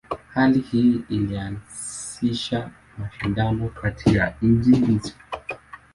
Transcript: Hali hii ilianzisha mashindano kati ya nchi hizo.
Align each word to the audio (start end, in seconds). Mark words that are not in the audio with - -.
Hali 0.33 0.59
hii 0.59 1.01
ilianzisha 1.09 2.69
mashindano 2.97 3.69
kati 3.69 4.15
ya 4.15 4.33
nchi 4.41 4.75
hizo. 4.85 5.13